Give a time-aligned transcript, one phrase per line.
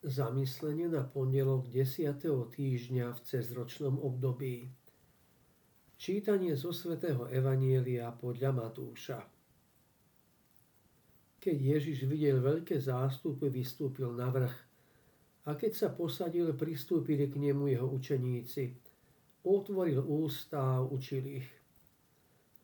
[0.00, 2.24] Zamyslenie na pondelok 10.
[2.56, 4.72] týždňa v cezročnom období.
[6.00, 9.20] Čítanie zo svätého Evanielia podľa Matúša.
[11.36, 14.56] Keď Ježiš videl veľké zástupy, vystúpil na vrch
[15.44, 18.72] a keď sa posadil, pristúpili k nemu jeho učeníci.
[19.44, 21.48] Otvoril ústa a učil ich.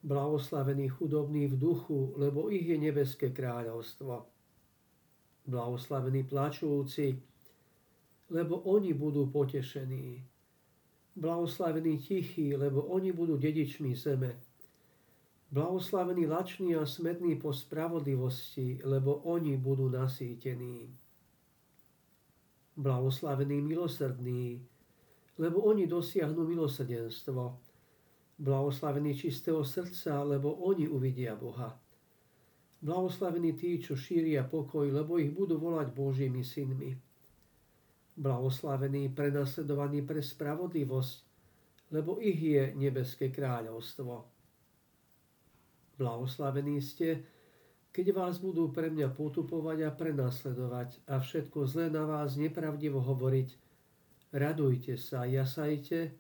[0.01, 4.36] Blahoslavení chudobní v duchu, lebo ich je nebeské kráľovstvo
[5.47, 7.23] blahoslavení plačúci,
[8.31, 10.23] lebo oni budú potešení.
[11.17, 14.37] Blahoslavení tichí, lebo oni budú dedičmi zeme.
[15.51, 20.91] Blahoslavení lační a smetní po spravodlivosti, lebo oni budú nasýtení.
[22.77, 24.67] Blahoslavení milosrdní,
[25.39, 27.59] lebo oni dosiahnu milosrdenstvo.
[28.39, 31.86] Blahoslavení čistého srdca, lebo oni uvidia Boha.
[32.85, 36.93] Blahoslavení tí, čo šíria pokoj, lebo ich budú volať Božími synmi.
[38.17, 41.17] Blahoslavení prenasledovaní pre spravodlivosť,
[41.93, 44.29] lebo ich je nebeské kráľovstvo.
[45.97, 47.25] Blahoslavení ste,
[47.97, 53.57] keď vás budú pre mňa potupovať a prenasledovať a všetko zlé na vás nepravdivo hovoriť.
[54.37, 56.13] Radujte sa, jasajte,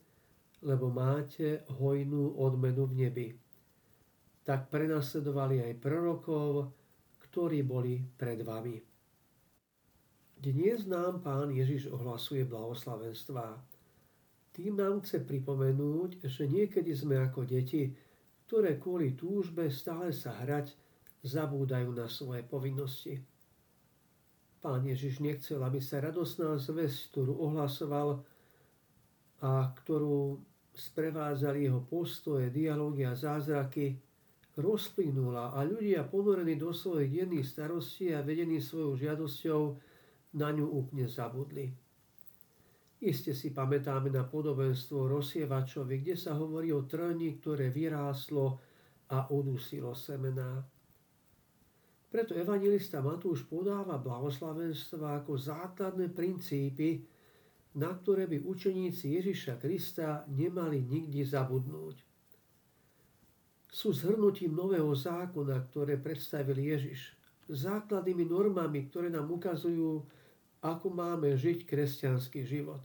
[0.64, 3.28] lebo máte hojnú odmenu v nebi
[4.46, 6.70] tak prenasledovali aj prorokov,
[7.26, 8.78] ktorí boli pred vami.
[10.38, 13.58] Dnes nám pán Ježiš ohlasuje blahoslavenstva.
[14.54, 17.90] Tým nám chce pripomenúť, že niekedy sme ako deti,
[18.46, 20.78] ktoré kvôli túžbe stále sa hrať,
[21.26, 23.18] zabúdajú na svoje povinnosti.
[24.62, 28.22] Pán Ježiš nechcel, aby sa radosná zväzť, ktorú ohlasoval
[29.42, 30.38] a ktorú
[30.70, 34.05] sprevádzali jeho postoje, dialógy a zázraky,
[34.56, 39.60] rozplynula a ľudia ponorení do svojich denných starostí a vedení svojou žiadosťou
[40.40, 41.68] na ňu úplne zabudli.
[42.96, 48.56] Iste si pamätáme na podobenstvo rozsievačovi, kde sa hovorí o trni, ktoré vyrástlo
[49.12, 50.64] a udusilo semená.
[52.08, 57.04] Preto evangelista Matúš podáva blahoslavenstva ako základné princípy,
[57.76, 62.15] na ktoré by učeníci Ježiša Krista nemali nikdy zabudnúť
[63.76, 67.12] sú zhrnutím nového zákona, ktoré predstavil Ježiš.
[67.52, 70.00] Základnými normami, ktoré nám ukazujú,
[70.64, 72.80] ako máme žiť kresťanský život.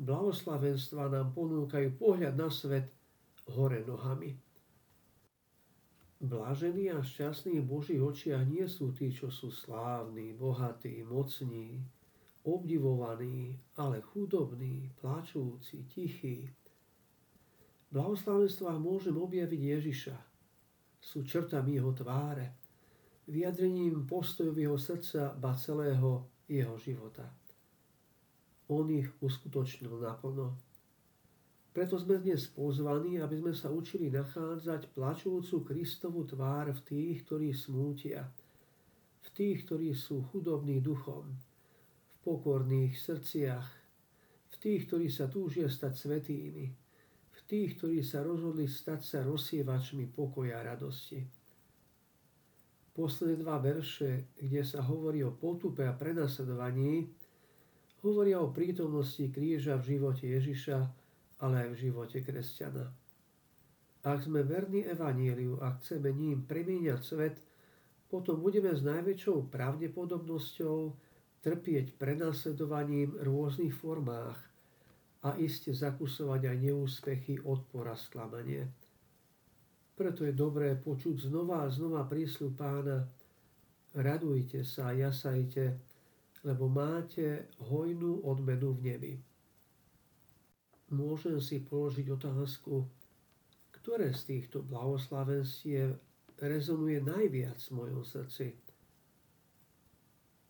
[0.00, 2.88] Blahoslavenstva nám ponúkajú pohľad na svet
[3.52, 4.32] hore nohami.
[6.24, 11.84] Blažení a šťastní v Božích očiach nie sú tí, čo sú slávni, bohatí, mocní,
[12.48, 16.48] obdivovaní, ale chudobní, plačúci, tichí,
[17.94, 20.16] blahoslavenstvách môžem objaviť Ježiša.
[20.98, 22.58] Sú črtami jeho tváre,
[23.30, 27.30] vyjadrením postojov jeho srdca, ba celého jeho života.
[28.66, 30.58] On ich uskutočnil naplno.
[31.70, 37.50] Preto sme dnes pozvaní, aby sme sa učili nachádzať plačujúcu Kristovu tvár v tých, ktorí
[37.54, 38.26] smútia,
[39.22, 43.66] v tých, ktorí sú chudobní duchom, v pokorných srdciach,
[44.50, 46.83] v tých, ktorí sa túžia stať svetými,
[47.44, 51.20] tých, ktorí sa rozhodli stať sa rozsievačmi pokoja a radosti.
[52.94, 57.10] Posledné dva verše, kde sa hovorí o potupe a prenasledovaní,
[58.06, 60.78] hovoria o prítomnosti kríža v živote Ježiša,
[61.42, 62.86] ale aj v živote kresťana.
[64.04, 67.36] Ak sme verní evaníliu a chceme ním premieňať svet,
[68.06, 70.76] potom budeme s najväčšou pravdepodobnosťou
[71.40, 74.38] trpieť prenasledovaním v rôznych formách–
[75.24, 78.68] a iste zakusovať aj neúspechy, odpor a sklamanie.
[79.96, 83.08] Preto je dobré počuť znova a znova prísľub pána
[83.94, 85.78] radujte sa a jasajte,
[86.42, 89.14] lebo máte hojnú odmenu v nebi.
[90.92, 92.84] Môžem si položiť otázku,
[93.80, 95.96] ktoré z týchto blahoslavenstiev
[96.42, 98.73] rezonuje najviac v mojom srdci.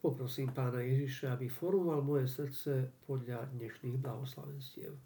[0.04, 5.00] Poprosím pána Ježiša, aby formoval moje srdce podľa dnešných blahoslavenstiev.